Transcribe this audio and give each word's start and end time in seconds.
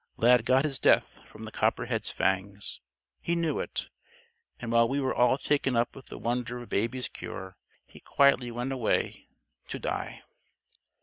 Lad 0.17 0.45
got 0.45 0.65
his 0.65 0.79
death 0.79 1.19
from 1.27 1.43
the 1.43 1.51
copperhead's 1.51 2.09
fangs. 2.09 2.81
He 3.19 3.35
knew 3.35 3.59
it. 3.59 3.89
And 4.59 4.71
while 4.71 4.87
we 4.89 4.99
were 4.99 5.13
all 5.13 5.37
taken 5.37 5.75
up 5.75 5.95
with 5.95 6.07
the 6.07 6.17
wonder 6.17 6.57
of 6.59 6.69
Baby's 6.69 7.07
cure, 7.07 7.55
he 7.85 7.99
quietly 7.99 8.49
went 8.49 8.71
away 8.71 9.27
to 9.67 9.77
die." 9.77 10.23